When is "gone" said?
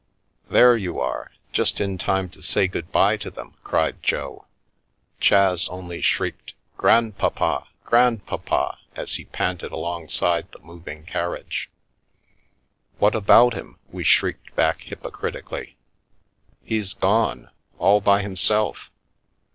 16.93-17.51